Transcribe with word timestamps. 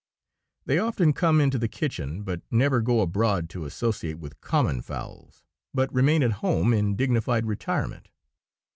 They 0.65 0.79
often 0.79 1.13
come 1.13 1.39
into 1.39 1.59
the 1.59 1.67
kitchen, 1.67 2.23
but 2.23 2.41
never 2.49 2.81
go 2.81 3.01
abroad 3.01 3.51
to 3.51 3.65
associate 3.65 4.17
with 4.17 4.41
common 4.41 4.81
fowls, 4.81 5.43
but 5.75 5.93
remain 5.93 6.23
at 6.23 6.31
home 6.41 6.73
in 6.73 6.95
dignified 6.95 7.45
retirement. 7.45 8.09